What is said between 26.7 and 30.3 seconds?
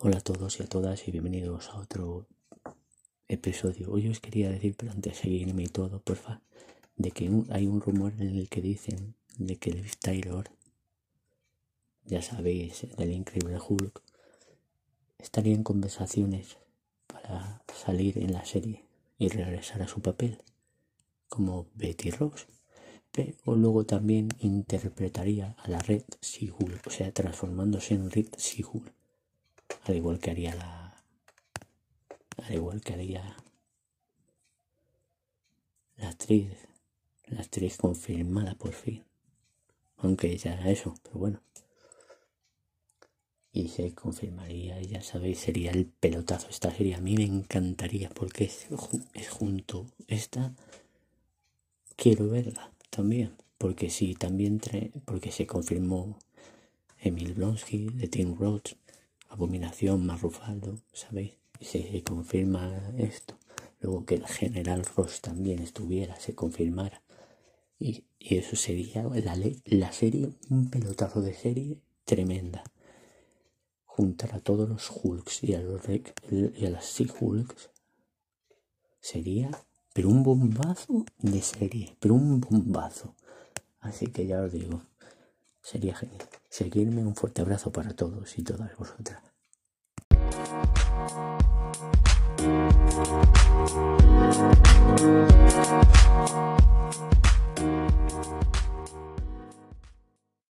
o sea, transformándose en Red Sea-Hulk al igual que